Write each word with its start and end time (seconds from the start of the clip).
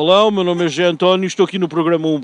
Olá, 0.00 0.24
o 0.24 0.30
meu 0.30 0.44
nome 0.44 0.64
é 0.64 0.68
José 0.68 0.84
António 0.84 1.24
e 1.24 1.26
estou 1.26 1.44
aqui 1.44 1.58
no 1.58 1.68
programa 1.68 2.06
1 2.06 2.20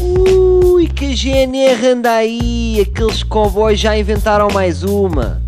Ui, 0.00 0.88
que 0.88 1.14
GNR 1.14 1.86
anda 1.86 2.10
aí! 2.10 2.80
Aqueles 2.80 3.22
cowboys 3.22 3.78
já 3.78 3.96
inventaram 3.96 4.48
mais 4.52 4.82
uma. 4.82 5.40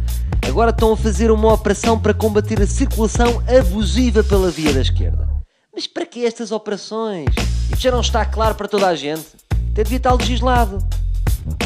Agora 0.46 0.70
estão 0.70 0.92
a 0.92 0.96
fazer 0.96 1.32
uma 1.32 1.52
operação 1.52 1.98
para 1.98 2.14
combater 2.14 2.62
a 2.62 2.68
circulação 2.68 3.42
abusiva 3.48 4.22
pela 4.22 4.48
via 4.48 4.72
da 4.72 4.80
esquerda. 4.80 5.28
Mas 5.74 5.88
para 5.88 6.06
que 6.06 6.24
estas 6.24 6.53
operações? 6.53 7.34
Isto 7.68 7.82
já 7.82 7.90
não 7.90 8.00
está 8.00 8.24
claro 8.24 8.54
para 8.54 8.68
toda 8.68 8.87
a 8.87 8.94
gente. 8.94 9.26
Até 9.72 9.82
devia 9.82 9.96
estar 9.96 10.14
legislado. 10.14 10.78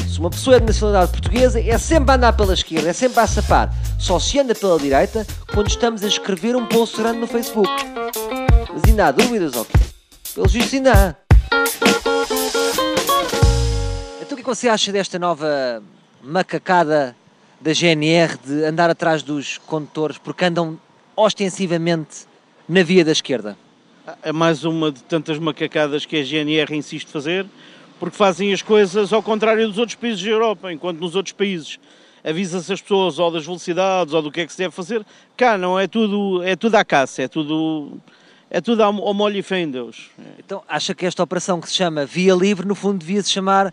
Se 0.09 0.18
uma 0.18 0.30
pessoa 0.30 0.57
é 0.57 0.61
de 0.61 0.66
nacionalidade 0.66 1.12
portuguesa, 1.12 1.61
é 1.61 1.77
sempre 1.77 2.11
a 2.11 2.14
andar 2.14 2.32
pela 2.32 2.55
esquerda, 2.55 2.89
é 2.89 2.95
sempre 2.95 3.21
a 3.21 3.27
sapar. 3.27 3.71
Só 3.98 4.18
se 4.18 4.39
anda 4.39 4.55
pela 4.55 4.79
direita 4.79 5.27
quando 5.52 5.68
estamos 5.68 6.02
a 6.02 6.09
escrever 6.09 6.57
um 6.57 6.64
post 6.64 6.96
grande 6.96 7.18
no 7.18 7.27
Facebook. 7.27 7.71
Mas 8.75 8.82
ainda 8.91 9.06
há 9.06 9.12
dúvidas, 9.12 9.54
ok? 9.54 9.80
Pelos 10.34 10.52
vistos 10.52 10.74
ainda 10.74 10.92
há. 10.92 11.15
Então 14.20 14.37
o 14.37 14.41
é 14.41 14.42
que 14.42 14.42
você 14.42 14.69
acha 14.69 14.91
desta 14.91 15.16
nova 15.16 15.80
macacada 16.20 17.15
da 17.60 17.73
GNR 17.73 18.37
de 18.45 18.65
andar 18.65 18.91
atrás 18.91 19.23
dos 19.23 19.59
condutores 19.59 20.18
porque 20.18 20.45
andam 20.45 20.77
ostensivamente 21.15 22.27
na 22.68 22.82
via 22.82 23.05
da 23.05 23.12
esquerda? 23.12 23.56
É 24.23 24.32
mais 24.32 24.65
uma 24.65 24.91
de 24.91 25.04
tantas 25.04 25.38
macacadas 25.38 26.04
que 26.04 26.16
a 26.16 26.24
GNR 26.24 26.74
insiste 26.74 27.06
fazer, 27.06 27.46
porque 28.01 28.16
fazem 28.16 28.52
as 28.52 28.60
coisas 28.60 29.12
ao 29.12 29.23
contrário 29.23 29.68
dos 29.68 29.79
outros 29.79 29.95
países 29.95 30.20
da 30.23 30.30
Europa, 30.30 30.73
enquanto 30.73 30.98
nos 30.98 31.15
outros 31.15 31.32
países 31.32 31.79
avisa-se 32.24 32.73
as 32.73 32.82
pessoas 32.82 33.20
ou 33.20 33.30
das 33.30 33.45
velocidades 33.45 34.12
ou 34.12 34.20
do 34.20 34.32
que 34.32 34.41
é 34.41 34.46
que 34.46 34.52
se 34.52 34.59
deve 34.59 34.74
fazer, 34.74 35.06
cá 35.37 35.56
não, 35.56 35.79
é 35.79 35.87
tudo, 35.87 36.43
é 36.43 36.56
tudo 36.56 36.74
à 36.74 36.84
caça, 36.84 37.23
é 37.23 37.29
tudo, 37.29 38.01
é 38.51 38.61
tudo 38.61 38.83
ao, 38.83 38.93
molho 38.93 39.37
e 39.37 39.43
fé 39.43 39.61
em 39.61 39.71
Deus. 39.71 40.11
Então 40.39 40.62
acha 40.69 40.95
que 40.95 41.07
esta 41.07 41.23
operação 41.23 41.61
que 41.61 41.69
se 41.69 41.75
chama 41.75 42.07
Via 42.07 42.35
Livre, 42.35 42.66
no 42.66 42.75
fundo 42.75 42.99
devia 42.99 43.23
se 43.23 43.30
chamar 43.30 43.73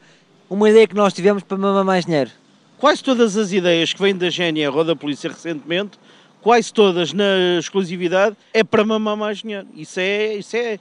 uma 0.50 0.70
ideia 0.70 0.88
que 0.88 0.96
nós 0.96 1.14
tivemos 1.14 1.44
para 1.44 1.58
mamar 1.58 1.84
mais 1.84 2.06
dinheiro? 2.06 2.32
Quase 2.78 3.04
todas 3.04 3.38
as 3.38 3.52
ideias 3.52 3.94
que 3.94 4.02
vêm 4.02 4.16
da 4.16 4.30
GNR 4.30 4.76
ou 4.76 4.84
da 4.84 4.96
polícia 4.96 5.30
recentemente, 5.30 6.00
quase 6.42 6.74
todas 6.74 7.14
na 7.14 7.60
exclusividade, 7.60 8.36
é 8.54 8.64
para 8.64 8.84
mamar 8.84 9.16
mais 9.16 9.38
dinheiro. 9.38 9.68
Isso 9.76 10.00
é, 10.00 10.36
isso 10.36 10.58
é, 10.58 10.80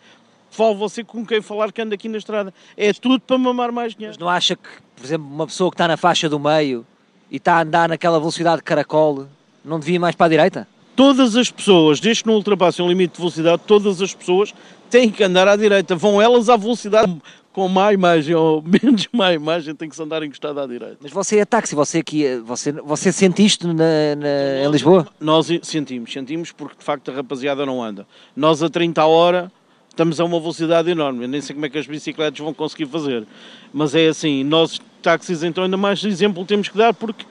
fala 0.51 0.75
você 0.75 1.05
com 1.05 1.25
quem 1.25 1.43
falar 1.43 1.71
que 1.71 1.81
anda 1.83 1.95
aqui 1.95 2.09
na 2.09 2.19
estrada. 2.19 2.53
É 2.77 2.93
tudo 2.93 3.21
para 3.21 3.37
mamar 3.39 3.71
mais 3.71 3.95
dinheiro. 3.95 4.15
Mas 4.15 4.19
não 4.19 4.29
acha 4.29 4.57
que, 4.57 4.69
por 4.97 5.05
exemplo, 5.05 5.27
uma 5.27 5.47
pessoa 5.47 5.71
que 5.71 5.75
está 5.75 5.87
na 5.87 5.97
faixa 5.97 6.29
do 6.29 6.41
meio 6.41 6.87
e 7.31 7.37
está 7.37 7.57
a 7.57 7.63
andar 7.63 7.89
naquela 7.89 8.19
velocidade 8.19 8.57
de 8.57 8.65
caracol, 8.65 9.29
não 9.65 9.79
devia 9.79 9.97
ir 9.97 9.99
mais 9.99 10.15
para 10.15 10.27
a 10.27 10.31
direita? 10.31 10.69
Todas 11.01 11.35
as 11.35 11.51
pessoas, 11.51 11.99
desde 11.99 12.23
que 12.25 12.29
não 12.29 12.35
ultrapassem 12.37 12.85
o 12.85 12.89
limite 12.89 13.15
de 13.15 13.19
velocidade, 13.21 13.63
todas 13.67 14.03
as 14.03 14.13
pessoas 14.13 14.53
têm 14.91 15.09
que 15.11 15.25
andar 15.25 15.49
à 15.49 15.57
direita. 15.57 15.97
Vão 15.97 16.21
elas 16.21 16.51
à 16.51 16.59
velocidade 16.59 17.17
com 17.55 17.67
má 17.69 17.91
imagem 17.91 18.35
ou 18.35 18.61
menos 18.69 19.09
má 19.11 19.33
imagem, 19.33 19.75
tem 19.75 19.89
que 19.89 19.97
se 19.97 20.03
andar 20.03 20.23
encostado 20.23 20.61
à 20.61 20.67
direita. 20.67 20.99
Mas 21.01 21.11
você 21.11 21.39
é 21.39 21.47
táxi, 21.47 21.75
você 21.75 22.01
aqui, 22.01 22.37
você, 22.45 22.71
você 22.73 23.11
sente 23.11 23.43
isto 23.43 23.67
na, 23.69 23.75
na- 24.15 24.67
em 24.67 24.71
Lisboa? 24.71 25.09
Nós 25.19 25.49
sentimos, 25.63 26.13
sentimos 26.13 26.53
porque 26.53 26.77
de 26.79 26.85
facto 26.85 27.11
a 27.11 27.15
rapaziada 27.15 27.65
não 27.65 27.83
anda. 27.83 28.07
Nós 28.37 28.63
a 28.63 28.69
30 28.69 29.01
a 29.01 29.07
hora 29.07 29.51
estamos 29.89 30.21
a 30.21 30.25
uma 30.27 30.39
velocidade 30.39 30.91
enorme. 30.91 31.25
Eu 31.25 31.29
nem 31.29 31.41
sei 31.41 31.55
como 31.55 31.65
é 31.65 31.71
que 31.71 31.79
as 31.79 31.87
bicicletas 31.87 32.39
vão 32.39 32.53
conseguir 32.53 32.85
fazer. 32.85 33.27
Mas 33.73 33.95
é 33.95 34.09
assim, 34.09 34.45
nós 34.45 34.79
táxis 35.01 35.43
então 35.43 35.65
ainda 35.65 35.79
mais 35.79 36.05
exemplo 36.05 36.45
temos 36.45 36.69
que 36.69 36.77
dar 36.77 36.93
porque 36.93 37.25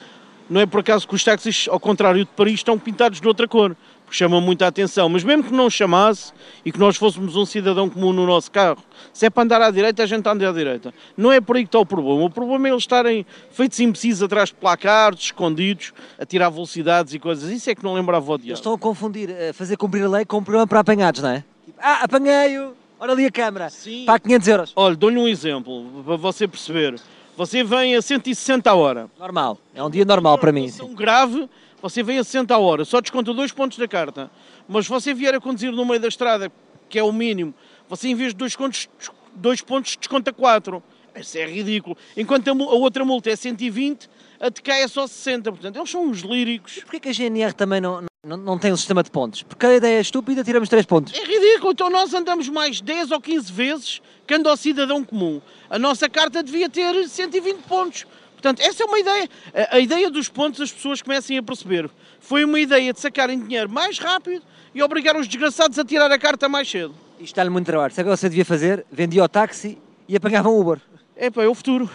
não 0.50 0.60
é 0.62 0.66
por 0.66 0.80
acaso 0.80 1.08
que 1.08 1.16
os 1.16 1.24
táxis, 1.24 1.68
ao 1.70 1.80
contrário 1.80 2.26
de 2.26 2.32
Paris, 2.32 2.56
estão 2.56 2.78
pintados 2.80 3.22
de 3.22 3.28
outra 3.28 3.48
cor. 3.48 3.76
Porque 4.06 4.18
chamam 4.18 4.42
muita 4.42 4.66
atenção. 4.66 5.08
Mas 5.08 5.24
mesmo 5.24 5.44
que 5.44 5.54
não 5.54 5.70
chamasse 5.70 6.34
e 6.66 6.72
que 6.72 6.80
nós 6.80 6.98
fôssemos 6.98 7.36
um 7.36 7.46
cidadão 7.46 7.88
comum 7.88 8.12
no 8.12 8.26
nosso 8.26 8.50
carro, 8.50 8.80
se 9.14 9.28
é 9.28 9.30
para 9.30 9.44
andar 9.44 9.62
à 9.62 9.70
direita, 9.70 10.02
a 10.02 10.06
gente 10.08 10.28
anda 10.28 10.50
à 10.50 10.52
direita. 10.52 10.92
Não 11.16 11.32
é 11.32 11.40
por 11.40 11.56
aí 11.56 11.62
que 11.62 11.68
está 11.68 11.78
o 11.78 11.86
problema. 11.86 12.24
O 12.24 12.30
problema 12.30 12.68
é 12.68 12.72
eles 12.72 12.82
estarem 12.82 13.24
feitos 13.52 13.80
imbecis 13.80 14.24
atrás 14.24 14.50
de 14.50 14.56
placares, 14.56 15.20
escondidos, 15.26 15.94
a 16.18 16.26
tirar 16.26 16.50
velocidades 16.50 17.14
e 17.14 17.20
coisas. 17.20 17.52
Isso 17.52 17.70
é 17.70 17.76
que 17.76 17.84
não 17.84 17.94
lembrava 17.94 18.32
o 18.32 18.34
Eles 18.34 18.46
diabo. 18.46 18.58
estão 18.58 18.74
a 18.74 18.80
confundir, 18.80 19.30
a 19.30 19.54
fazer 19.54 19.78
cumprir 19.78 20.04
a 20.04 20.10
lei 20.10 20.26
com 20.26 20.38
um 20.38 20.44
programa 20.44 20.66
para 20.66 20.80
apanhados, 20.80 21.22
não 21.22 21.30
é? 21.30 21.44
Tipo, 21.64 21.80
ah, 21.80 22.00
apanhei-o, 22.06 22.72
olha 23.00 23.12
ali 23.12 23.28
a 23.28 23.32
câmara, 23.32 23.70
Sim. 23.70 24.06
para 24.06 24.20
500 24.20 24.48
euros. 24.48 24.74
Olha, 24.76 24.96
dou-lhe 24.96 25.20
um 25.20 25.28
exemplo 25.28 25.86
para 26.04 26.16
você 26.16 26.48
perceber. 26.48 26.96
Você 27.40 27.64
vem 27.64 27.96
a 27.96 28.02
160 28.02 28.70
a 28.70 28.76
hora. 28.76 29.10
Normal, 29.18 29.58
é 29.74 29.82
um 29.82 29.90
dia 29.90 30.04
normal 30.04 30.38
para 30.38 30.52
mim. 30.52 30.68
Situação 30.68 30.94
grave, 30.94 31.50
você 31.82 32.04
vem 32.04 32.20
a 32.20 32.24
60 32.26 32.54
a 32.54 32.58
hora, 32.58 32.84
só 32.84 33.00
desconta 33.00 33.34
dois 33.34 33.50
pontos 33.54 33.78
da 33.78 33.88
carta. 33.88 34.30
Mas 34.68 34.88
se 34.88 34.92
você 34.92 35.14
vier 35.14 35.34
a 35.34 35.40
conduzir 35.40 35.72
no 35.72 35.86
meio 35.86 36.02
da 36.02 36.10
estrada, 36.10 36.52
que 36.90 37.00
é 37.00 37.04
o 37.04 37.14
mínimo, 37.14 37.54
você 37.88 38.10
em 38.10 38.14
vez 38.14 38.34
de 38.34 38.40
dois, 38.40 38.58
contos, 38.58 38.90
dois 39.34 39.62
pontos 39.62 39.96
desconta 39.96 40.34
quatro. 40.34 40.84
Isso 41.16 41.38
é 41.38 41.46
ridículo. 41.46 41.96
Enquanto 42.18 42.50
a, 42.50 42.52
a 42.52 42.76
outra 42.76 43.06
multa 43.06 43.30
é 43.30 43.38
120, 43.38 44.10
a 44.40 44.50
de 44.50 44.62
cá 44.62 44.76
é 44.76 44.88
só 44.88 45.06
60. 45.06 45.52
Portanto, 45.52 45.76
eles 45.76 45.90
são 45.90 46.06
uns 46.06 46.20
líricos. 46.20 46.80
Porquê 46.80 47.00
que 47.00 47.10
a 47.10 47.14
GNR 47.14 47.54
também 47.54 47.82
não, 47.82 48.04
não, 48.26 48.38
não 48.38 48.58
tem 48.58 48.72
um 48.72 48.78
sistema 48.78 49.04
de 49.04 49.12
pontos? 49.12 49.44
Porque 49.44 49.66
a 49.66 49.76
ideia 49.76 49.98
é 49.98 50.02
estúpida, 50.02 50.44
tiramos 50.44 50.70
3 50.70 50.86
pontos. 50.86 51.14
É 51.14 51.24
ridículo. 51.24 51.72
Então 51.72 51.90
nós 51.90 52.14
andamos 52.14 52.48
mais 52.48 52.80
10 52.80 53.12
ou 53.12 53.20
15 53.20 53.52
vezes 53.52 54.02
que 54.26 54.34
anda 54.34 54.50
ao 54.50 54.56
cidadão 54.56 55.04
comum. 55.04 55.42
A 55.70 55.78
nossa 55.78 56.10
carta 56.10 56.42
devia 56.42 56.70
ter 56.70 57.08
120 57.08 57.58
pontos. 57.64 58.06
Portanto, 58.34 58.62
essa 58.62 58.84
é 58.84 58.86
uma 58.86 59.00
ideia. 59.00 59.30
A, 59.54 59.76
a 59.76 59.80
ideia 59.80 60.10
dos 60.10 60.30
pontos 60.30 60.62
as 60.62 60.72
pessoas 60.72 61.02
comecem 61.02 61.38
a 61.38 61.44
perceber. 61.44 61.90
Foi 62.22 62.46
uma 62.46 62.60
ideia 62.60 62.94
de 62.94 63.00
sacarem 63.00 63.38
dinheiro 63.38 63.70
mais 63.70 64.00
rápido 64.00 64.44
e 64.74 64.82
obrigar 64.82 65.18
os 65.18 65.28
desgraçados 65.28 65.78
a 65.78 65.84
tirar 65.84 66.10
a 66.10 66.18
carta 66.18 66.48
mais 66.48 66.70
cedo. 66.70 66.96
Isto 67.20 67.36
dá-lhe 67.36 67.50
muito 67.50 67.66
trabalho. 67.66 67.94
Sabe 67.94 68.08
o 68.08 68.14
que 68.14 68.18
você 68.18 68.30
devia 68.30 68.46
fazer? 68.46 68.86
Vendia 68.90 69.22
o 69.22 69.28
táxi 69.28 69.78
e 70.08 70.16
apanhava 70.16 70.48
um 70.48 70.58
Uber. 70.58 70.80
É 71.18 71.30
pá, 71.30 71.44
é 71.44 71.48
o 71.48 71.54
futuro. 71.54 71.90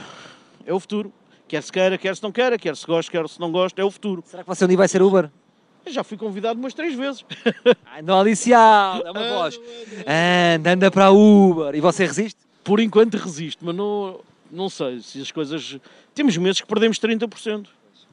É 0.66 0.74
o 0.74 0.78
futuro. 0.78 1.10
Quer 1.46 1.62
se 1.62 1.70
queira, 1.70 1.98
quer 1.98 2.16
se 2.16 2.22
não 2.22 2.32
queira, 2.32 2.58
quer 2.58 2.74
se 2.76 2.86
goste, 2.86 3.10
quer 3.10 3.28
se 3.28 3.38
não 3.38 3.52
goste, 3.52 3.80
é 3.80 3.84
o 3.84 3.90
futuro. 3.90 4.22
Será 4.26 4.42
que 4.42 4.48
você 4.48 4.64
um 4.64 4.68
dia 4.68 4.76
vai 4.76 4.88
ser 4.88 5.02
Uber? 5.02 5.30
Eu 5.84 5.92
já 5.92 6.02
fui 6.02 6.16
convidado 6.16 6.58
umas 6.58 6.72
três 6.72 6.94
vezes. 6.94 7.24
Ai, 7.84 8.00
não 8.00 8.18
alicial, 8.18 9.02
é 9.04 9.10
uma 9.10 9.28
voz. 9.28 9.60
Anda, 10.56 10.72
anda 10.72 10.90
para 10.90 11.06
a 11.06 11.10
Uber. 11.10 11.74
E 11.74 11.80
você 11.80 12.06
resiste? 12.06 12.40
Por 12.62 12.80
enquanto 12.80 13.18
resisto, 13.18 13.62
mas 13.64 13.74
não, 13.76 14.20
não 14.50 14.70
sei 14.70 15.00
se 15.00 15.20
as 15.20 15.30
coisas. 15.30 15.78
Temos 16.14 16.34
meses 16.38 16.62
que 16.62 16.66
perdemos 16.66 16.98
30%. 16.98 17.66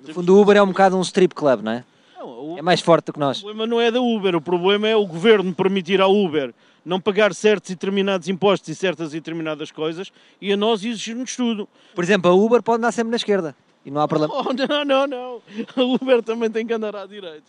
No 0.05 0.13
fundo, 0.13 0.35
o 0.35 0.41
Uber 0.41 0.57
é 0.57 0.61
um 0.61 0.67
bocado 0.67 0.97
um 0.97 1.01
strip 1.01 1.33
club, 1.33 1.61
não 1.61 1.71
é? 1.71 1.83
Não, 2.17 2.27
o- 2.27 2.57
É 2.57 2.61
mais 2.61 2.81
forte 2.81 3.05
do 3.05 3.13
que 3.13 3.19
nós. 3.19 3.37
O 3.37 3.43
problema 3.43 3.65
não 3.65 3.79
é 3.79 3.89
da 3.89 4.01
Uber, 4.01 4.35
o 4.35 4.41
problema 4.41 4.89
é 4.89 4.95
o 4.95 5.05
governo 5.05 5.53
permitir 5.55 6.01
à 6.01 6.07
Uber 6.07 6.53
não 6.85 6.99
pagar 6.99 7.33
certos 7.33 7.69
e 7.69 7.73
determinados 7.75 8.27
impostos 8.27 8.69
e 8.69 8.75
certas 8.75 9.09
e 9.13 9.17
determinadas 9.17 9.71
coisas 9.71 10.11
e 10.39 10.51
a 10.51 10.57
nós 10.57 10.83
exigir-nos 10.83 11.35
tudo. 11.35 11.67
Por 11.93 12.03
exemplo, 12.03 12.31
a 12.31 12.33
Uber 12.33 12.61
pode 12.61 12.79
andar 12.79 12.91
sempre 12.91 13.11
na 13.11 13.17
esquerda. 13.17 13.55
E 13.85 13.91
não 13.91 14.01
há 14.01 14.07
problema. 14.09 14.33
Oh, 14.33 14.53
não, 14.53 14.85
não, 14.85 15.07
não. 15.07 15.41
A 15.75 15.81
Uber 15.81 16.21
também 16.23 16.49
tem 16.49 16.65
que 16.65 16.73
andar 16.73 16.95
à 16.95 17.05
direita. 17.05 17.43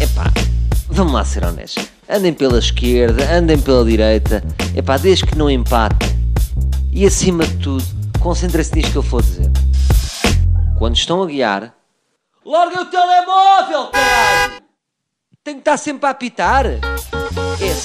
Epá, 0.00 0.24
vamos 0.88 1.12
lá 1.12 1.24
ser 1.24 1.44
honestos. 1.44 1.88
Andem 2.08 2.32
pela 2.32 2.58
esquerda, 2.58 3.30
andem 3.32 3.60
pela 3.60 3.84
direita. 3.84 4.42
Epá, 4.76 4.96
desde 4.96 5.26
que 5.26 5.36
não 5.36 5.50
empatem. 5.50 6.08
E 6.92 7.06
acima 7.06 7.46
de 7.46 7.56
tudo, 7.58 7.84
concentrem-se 8.20 8.74
nisto 8.74 8.92
que 8.92 8.98
eu 8.98 9.02
vou 9.02 9.20
dizer. 9.20 9.50
Quando 10.78 10.96
estão 10.96 11.22
a 11.22 11.26
guiar, 11.26 11.74
larguem 12.44 12.80
o 12.80 12.84
telemóvel, 12.86 13.86
caralho! 13.88 14.62
Tem 15.44 15.54
que 15.54 15.60
estar 15.60 15.76
sempre 15.76 16.06
a 16.06 16.10
apitar. 16.10 16.66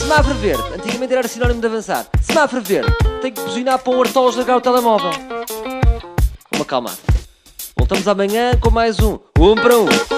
Semáforo 0.08 0.36
verde. 0.36 0.64
Antigamente 0.74 1.14
era 1.14 1.28
sinónimo 1.28 1.60
de 1.60 1.68
avançar. 1.68 2.08
Semáforo 2.22 2.62
verde. 2.62 2.90
Tem 3.22 3.30
que 3.30 3.42
buzinar 3.42 3.78
para 3.78 3.94
um 3.94 4.02
artolos 4.02 4.38
largar 4.38 4.56
o 4.56 4.62
telemóvel. 4.62 5.12
Vamos 6.50 6.66
acalmar. 6.66 6.96
Voltamos 7.76 8.08
amanhã 8.08 8.58
com 8.58 8.72
mais 8.72 9.02
um. 9.02 9.20
Um 9.38 9.54
para 9.54 9.78
um. 9.78 10.17